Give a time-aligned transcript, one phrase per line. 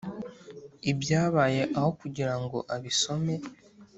[0.91, 3.35] ibyabaye aho kugira ngo abisome